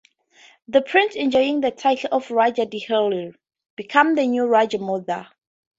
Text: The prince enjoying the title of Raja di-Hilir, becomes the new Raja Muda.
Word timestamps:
The 0.67 0.81
prince 0.81 1.13
enjoying 1.15 1.61
the 1.61 1.69
title 1.69 2.09
of 2.11 2.31
Raja 2.31 2.65
di-Hilir, 2.65 3.35
becomes 3.75 4.15
the 4.15 4.25
new 4.25 4.47
Raja 4.47 4.79
Muda. 4.79 5.29